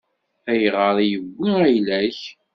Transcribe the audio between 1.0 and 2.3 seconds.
i yewwi ayla-k?